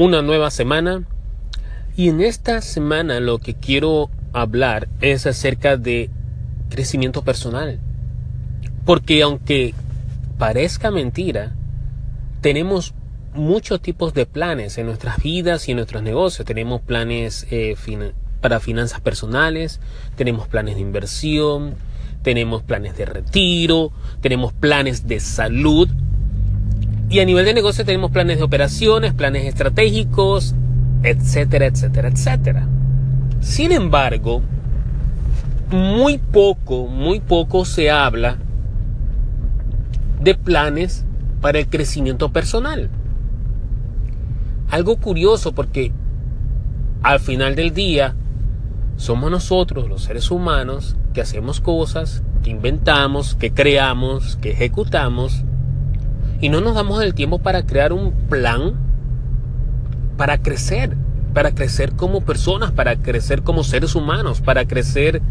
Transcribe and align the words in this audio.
una 0.00 0.22
nueva 0.22 0.50
semana 0.50 1.02
y 1.94 2.08
en 2.08 2.22
esta 2.22 2.62
semana 2.62 3.20
lo 3.20 3.36
que 3.36 3.52
quiero 3.52 4.08
hablar 4.32 4.88
es 5.02 5.26
acerca 5.26 5.76
de 5.76 6.08
crecimiento 6.70 7.20
personal. 7.20 7.80
Porque 8.86 9.22
aunque 9.22 9.74
parezca 10.38 10.90
mentira, 10.90 11.52
tenemos 12.40 12.94
muchos 13.34 13.82
tipos 13.82 14.14
de 14.14 14.24
planes 14.24 14.78
en 14.78 14.86
nuestras 14.86 15.22
vidas 15.22 15.68
y 15.68 15.72
en 15.72 15.76
nuestros 15.76 16.02
negocios. 16.02 16.46
Tenemos 16.46 16.80
planes 16.80 17.46
eh, 17.50 17.76
para 18.40 18.58
finanzas 18.58 19.02
personales, 19.02 19.80
tenemos 20.16 20.48
planes 20.48 20.76
de 20.76 20.80
inversión, 20.80 21.74
tenemos 22.22 22.62
planes 22.62 22.96
de 22.96 23.04
retiro, 23.04 23.92
tenemos 24.22 24.54
planes 24.54 25.06
de 25.06 25.20
salud, 25.20 25.90
y 27.10 27.18
a 27.18 27.24
nivel 27.24 27.44
de 27.44 27.54
negocio 27.54 27.84
tenemos 27.84 28.12
planes 28.12 28.38
de 28.38 28.44
operaciones, 28.44 29.12
planes 29.12 29.44
estratégicos, 29.44 30.54
etcétera, 31.02 31.66
etcétera, 31.66 32.08
etcétera. 32.08 32.68
Sin 33.40 33.72
embargo, 33.72 34.42
muy 35.70 36.18
poco, 36.18 36.86
muy 36.86 37.18
poco 37.18 37.64
se 37.64 37.90
habla 37.90 38.36
de 40.20 40.36
planes 40.36 41.04
para 41.40 41.58
el 41.58 41.66
crecimiento 41.66 42.30
personal. 42.30 42.90
Algo 44.70 44.96
curioso 44.96 45.52
porque 45.52 45.90
al 47.02 47.18
final 47.18 47.56
del 47.56 47.74
día 47.74 48.14
somos 48.96 49.32
nosotros, 49.32 49.88
los 49.88 50.04
seres 50.04 50.30
humanos, 50.30 50.96
que 51.12 51.22
hacemos 51.22 51.60
cosas, 51.60 52.22
que 52.44 52.50
inventamos, 52.50 53.34
que 53.34 53.52
creamos, 53.52 54.36
que 54.36 54.52
ejecutamos 54.52 55.44
y 56.40 56.48
no 56.48 56.60
nos 56.60 56.74
damos 56.74 57.02
el 57.02 57.14
tiempo 57.14 57.38
para 57.38 57.64
crear 57.64 57.92
un 57.92 58.12
plan 58.28 58.90
para 60.20 60.36
crecer, 60.36 60.98
para 61.32 61.54
crecer 61.54 61.92
como 61.92 62.20
personas, 62.20 62.72
para 62.72 62.96
crecer 62.96 63.40
como 63.40 63.64
seres 63.64 63.94
humanos, 63.94 64.42
para 64.42 64.66
crecer 64.66 65.22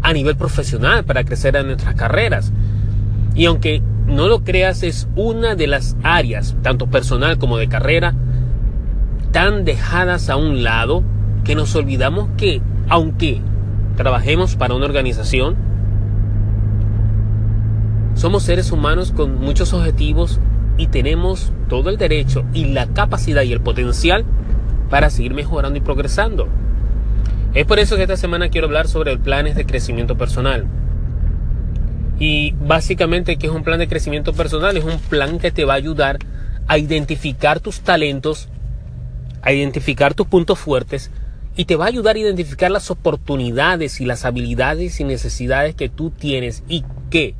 a 0.00 0.14
nivel 0.14 0.34
profesional, 0.34 1.04
para 1.04 1.24
crecer 1.24 1.56
en 1.56 1.66
nuestras 1.66 1.94
carreras. 1.94 2.50
Y 3.34 3.44
aunque 3.44 3.82
no 4.06 4.26
lo 4.26 4.42
creas, 4.42 4.82
es 4.82 5.08
una 5.14 5.56
de 5.56 5.66
las 5.66 5.94
áreas, 6.02 6.56
tanto 6.62 6.86
personal 6.86 7.36
como 7.36 7.58
de 7.58 7.68
carrera, 7.68 8.14
tan 9.30 9.66
dejadas 9.66 10.30
a 10.30 10.36
un 10.36 10.64
lado 10.64 11.02
que 11.44 11.54
nos 11.54 11.76
olvidamos 11.76 12.30
que, 12.38 12.62
aunque 12.88 13.42
trabajemos 13.98 14.56
para 14.56 14.72
una 14.72 14.86
organización, 14.86 15.54
somos 18.24 18.44
seres 18.44 18.72
humanos 18.72 19.12
con 19.12 19.38
muchos 19.38 19.74
objetivos 19.74 20.40
y 20.78 20.86
tenemos 20.86 21.52
todo 21.68 21.90
el 21.90 21.98
derecho 21.98 22.42
y 22.54 22.64
la 22.64 22.86
capacidad 22.86 23.42
y 23.42 23.52
el 23.52 23.60
potencial 23.60 24.24
para 24.88 25.10
seguir 25.10 25.34
mejorando 25.34 25.76
y 25.76 25.82
progresando. 25.82 26.48
Es 27.52 27.66
por 27.66 27.78
eso 27.78 27.96
que 27.96 28.04
esta 28.04 28.16
semana 28.16 28.48
quiero 28.48 28.66
hablar 28.66 28.88
sobre 28.88 29.18
planes 29.18 29.56
de 29.56 29.66
crecimiento 29.66 30.16
personal. 30.16 30.64
Y 32.18 32.52
básicamente, 32.52 33.36
¿qué 33.36 33.48
es 33.48 33.52
un 33.52 33.62
plan 33.62 33.78
de 33.78 33.88
crecimiento 33.88 34.32
personal? 34.32 34.74
Es 34.78 34.84
un 34.84 34.98
plan 35.00 35.38
que 35.38 35.50
te 35.50 35.66
va 35.66 35.74
a 35.74 35.76
ayudar 35.76 36.16
a 36.66 36.78
identificar 36.78 37.60
tus 37.60 37.80
talentos, 37.80 38.48
a 39.42 39.52
identificar 39.52 40.14
tus 40.14 40.28
puntos 40.28 40.58
fuertes 40.58 41.10
y 41.56 41.66
te 41.66 41.76
va 41.76 41.84
a 41.84 41.88
ayudar 41.88 42.16
a 42.16 42.20
identificar 42.20 42.70
las 42.70 42.90
oportunidades 42.90 44.00
y 44.00 44.06
las 44.06 44.24
habilidades 44.24 44.98
y 44.98 45.04
necesidades 45.04 45.74
que 45.74 45.90
tú 45.90 46.08
tienes 46.08 46.62
y 46.70 46.84
que 47.10 47.34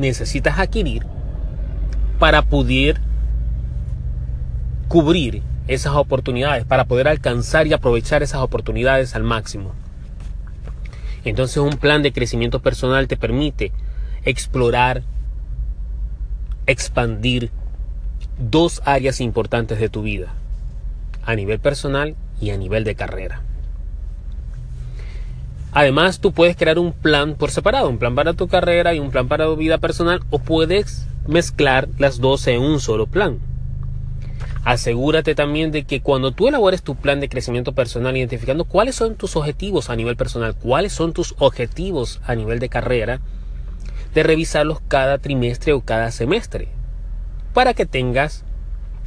necesitas 0.00 0.58
adquirir 0.58 1.04
para 2.18 2.42
poder 2.42 3.00
cubrir 4.88 5.42
esas 5.68 5.94
oportunidades, 5.94 6.64
para 6.64 6.86
poder 6.86 7.06
alcanzar 7.06 7.66
y 7.66 7.72
aprovechar 7.72 8.22
esas 8.22 8.40
oportunidades 8.40 9.14
al 9.14 9.22
máximo. 9.22 9.72
Entonces 11.24 11.58
un 11.58 11.76
plan 11.76 12.02
de 12.02 12.12
crecimiento 12.12 12.60
personal 12.60 13.06
te 13.06 13.16
permite 13.16 13.72
explorar, 14.24 15.02
expandir 16.66 17.50
dos 18.38 18.82
áreas 18.84 19.20
importantes 19.20 19.78
de 19.78 19.88
tu 19.88 20.02
vida, 20.02 20.34
a 21.24 21.34
nivel 21.34 21.60
personal 21.60 22.16
y 22.40 22.50
a 22.50 22.56
nivel 22.56 22.84
de 22.84 22.94
carrera. 22.94 23.42
Además, 25.72 26.18
tú 26.18 26.32
puedes 26.32 26.56
crear 26.56 26.78
un 26.78 26.92
plan 26.92 27.36
por 27.36 27.50
separado, 27.50 27.88
un 27.88 27.98
plan 27.98 28.14
para 28.16 28.34
tu 28.34 28.48
carrera 28.48 28.92
y 28.94 28.98
un 28.98 29.10
plan 29.10 29.28
para 29.28 29.44
tu 29.44 29.56
vida 29.56 29.78
personal, 29.78 30.20
o 30.30 30.40
puedes 30.40 31.06
mezclar 31.28 31.88
las 31.98 32.18
dos 32.18 32.46
en 32.48 32.60
un 32.60 32.80
solo 32.80 33.06
plan. 33.06 33.38
Asegúrate 34.64 35.34
también 35.34 35.70
de 35.70 35.84
que 35.84 36.00
cuando 36.00 36.32
tú 36.32 36.48
elabores 36.48 36.82
tu 36.82 36.96
plan 36.96 37.20
de 37.20 37.28
crecimiento 37.28 37.72
personal, 37.72 38.16
identificando 38.16 38.64
cuáles 38.64 38.96
son 38.96 39.14
tus 39.14 39.36
objetivos 39.36 39.90
a 39.90 39.96
nivel 39.96 40.16
personal, 40.16 40.56
cuáles 40.56 40.92
son 40.92 41.12
tus 41.12 41.34
objetivos 41.38 42.20
a 42.24 42.34
nivel 42.34 42.58
de 42.58 42.68
carrera, 42.68 43.20
de 44.12 44.22
revisarlos 44.24 44.80
cada 44.88 45.18
trimestre 45.18 45.72
o 45.72 45.82
cada 45.82 46.10
semestre, 46.10 46.68
para 47.54 47.74
que 47.74 47.86
tengas 47.86 48.44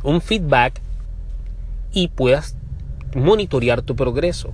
un 0.01 0.21
feedback 0.21 0.81
y 1.91 2.07
puedas 2.07 2.55
monitorear 3.13 3.81
tu 3.81 3.95
progreso 3.95 4.53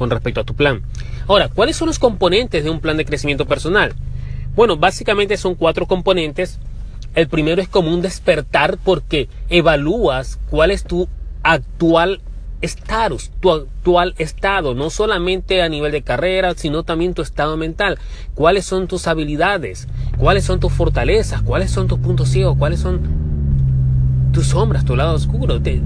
con 0.00 0.08
respecto 0.08 0.40
a 0.40 0.44
tu 0.44 0.54
plan. 0.54 0.80
Ahora, 1.28 1.48
¿cuáles 1.48 1.76
son 1.76 1.88
los 1.88 1.98
componentes 1.98 2.64
de 2.64 2.70
un 2.70 2.80
plan 2.80 2.96
de 2.96 3.04
crecimiento 3.04 3.44
personal? 3.44 3.92
Bueno, 4.56 4.78
básicamente 4.78 5.36
son 5.36 5.54
cuatro 5.54 5.84
componentes. 5.86 6.58
El 7.14 7.28
primero 7.28 7.60
es 7.60 7.68
como 7.68 7.92
un 7.92 8.00
despertar 8.00 8.78
porque 8.82 9.28
evalúas 9.50 10.38
cuál 10.48 10.70
es 10.70 10.84
tu 10.84 11.06
actual 11.42 12.22
estatus, 12.62 13.30
tu 13.40 13.50
actual 13.50 14.14
estado, 14.16 14.74
no 14.74 14.88
solamente 14.88 15.60
a 15.60 15.68
nivel 15.68 15.92
de 15.92 16.00
carrera, 16.00 16.54
sino 16.56 16.82
también 16.82 17.12
tu 17.12 17.20
estado 17.20 17.58
mental. 17.58 17.98
¿Cuáles 18.34 18.64
son 18.64 18.88
tus 18.88 19.06
habilidades? 19.06 19.86
¿Cuáles 20.16 20.44
son 20.44 20.60
tus 20.60 20.72
fortalezas? 20.72 21.42
¿Cuáles 21.42 21.70
son 21.70 21.88
tus 21.88 21.98
puntos 21.98 22.30
ciegos? 22.30 22.56
¿Cuáles 22.56 22.80
son 22.80 23.02
tus 24.32 24.46
sombras, 24.46 24.86
tu 24.86 24.96
lado 24.96 25.14
oscuro? 25.14 25.60
Te, 25.60 25.82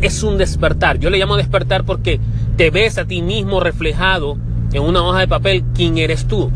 es 0.00 0.22
un 0.22 0.36
despertar. 0.36 0.98
Yo 0.98 1.10
le 1.10 1.18
llamo 1.18 1.36
despertar 1.36 1.84
porque 1.84 2.20
te 2.56 2.70
ves 2.70 2.96
a 2.96 3.04
ti 3.04 3.20
mismo 3.20 3.60
reflejado 3.60 4.38
en 4.72 4.82
una 4.82 5.02
hoja 5.02 5.20
de 5.20 5.28
papel 5.28 5.64
quién 5.74 5.98
eres 5.98 6.26
tú. 6.26 6.50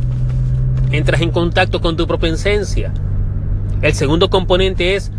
Entras 0.91 1.21
en 1.21 1.31
contacto 1.31 1.81
con 1.81 1.97
tu 1.97 2.07
propia 2.07 2.33
esencia. 2.33 2.93
El 3.83 3.95
segundo 3.95 4.31
componente 4.31 4.97
es 4.97 5.13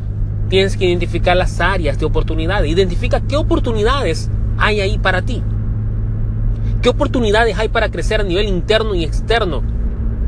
tienes 0.49 0.75
que 0.75 0.85
identificar 0.85 1.37
las 1.37 1.61
áreas 1.61 1.99
de 1.99 2.05
oportunidades. 2.05 2.69
Identifica 2.69 3.21
qué 3.21 3.37
oportunidades 3.37 4.29
hay 4.57 4.81
ahí 4.81 4.97
para 4.97 5.21
ti. 5.21 5.41
¿Qué 6.81 6.89
oportunidades 6.89 7.57
hay 7.59 7.69
para 7.69 7.89
crecer 7.89 8.21
a 8.21 8.23
nivel 8.23 8.47
interno 8.47 8.95
y 8.95 9.03
externo 9.03 9.61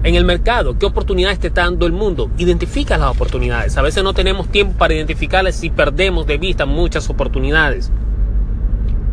en 0.04 0.16
el 0.16 0.24
mercado? 0.24 0.78
¿Qué 0.78 0.86
oportunidades 0.86 1.40
te 1.40 1.48
está 1.48 1.64
dando 1.64 1.88
el 1.88 1.94
mundo? 1.94 2.30
Identifica 2.38 2.98
las 2.98 3.10
oportunidades. 3.10 3.76
A 3.78 3.82
veces 3.82 4.04
no 4.04 4.14
tenemos 4.14 4.48
tiempo 4.50 4.78
para 4.78 4.94
identificarlas 4.94 5.64
y 5.64 5.72
perdemos 5.72 6.28
de 6.28 6.38
vista 6.38 6.68
muchas 6.68 7.10
oportunidades. 7.10 7.92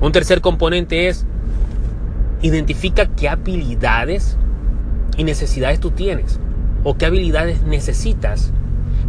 Un 0.01 0.13
tercer 0.13 0.41
componente 0.41 1.09
es 1.09 1.27
identifica 2.43 3.07
qué 3.07 3.29
habilidades 3.29 4.37
y 5.17 5.25
necesidades 5.25 5.81
tú 5.81 5.91
tienes 5.91 6.41
o 6.85 6.97
qué 6.97 7.07
habilidades 7.07 7.63
necesitas 7.63 8.53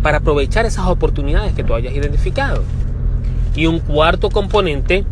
para 0.01 0.17
aprovechar 0.17 0.65
esas 0.65 0.87
oportunidades 0.87 1.53
que 1.53 1.63
tú 1.63 1.73
hayas 1.73 1.93
identificado. 1.93 2.63
Y 3.55 3.67
un 3.67 3.79
cuarto 3.79 4.29
componente 4.29 5.05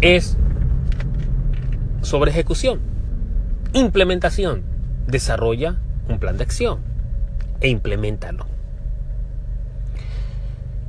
es 0.00 0.36
sobre 2.02 2.30
ejecución, 2.30 2.80
implementación. 3.72 4.62
Desarrolla 5.06 5.76
un 6.08 6.18
plan 6.18 6.36
de 6.36 6.44
acción 6.44 6.78
e 7.60 7.68
implementalo. 7.68 8.53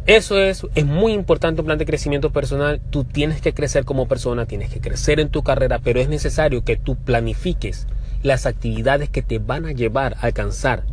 Eso 0.06 0.38
es, 0.40 0.68
es 0.76 0.86
muy 0.86 1.14
importante 1.14 1.62
un 1.62 1.66
plan 1.66 1.80
de 1.80 1.86
crecimiento 1.86 2.32
personal. 2.32 2.80
Tú 2.92 3.06
tienes 3.06 3.42
que 3.42 3.54
crecer 3.54 3.86
como 3.86 4.08
persona, 4.08 4.46
tienes 4.46 4.70
que 4.70 4.80
crecer 4.80 5.20
en 5.20 5.30
tu 5.30 5.42
carrera, 5.42 5.80
pero 5.84 6.00
es 6.00 6.10
necesario 6.10 6.64
que 6.64 6.78
tú 6.78 6.96
planifiques 6.96 7.88
las 8.22 8.46
actividades 8.46 9.10
que 9.10 9.24
te 9.24 9.40
van 9.40 9.66
a 9.66 9.72
llevar 9.72 10.16
a 10.20 10.28
alcanzar 10.28 10.84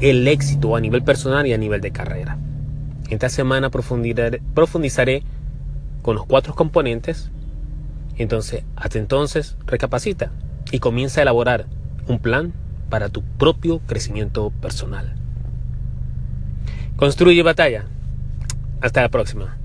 el 0.00 0.28
éxito 0.28 0.76
a 0.76 0.80
nivel 0.80 1.02
personal 1.02 1.46
y 1.46 1.54
a 1.54 1.58
nivel 1.58 1.80
de 1.80 1.92
carrera. 1.92 2.38
Esta 3.08 3.30
semana 3.30 3.70
profundizaré, 3.70 5.22
con 6.02 6.16
los 6.16 6.26
cuatro 6.26 6.54
componentes. 6.54 7.30
Entonces, 8.18 8.64
hasta 8.76 8.98
entonces, 8.98 9.56
recapacita 9.66 10.30
y 10.70 10.78
comienza 10.78 11.20
a 11.20 11.22
elaborar 11.22 11.66
un 12.06 12.18
plan 12.18 12.52
para 12.90 13.08
tu 13.08 13.22
propio 13.22 13.80
crecimiento 13.86 14.50
personal. 14.60 15.14
Construye 16.96 17.42
batalla 17.42 17.86
hasta 18.80 19.02
la 19.02 19.08
próxima. 19.08 19.58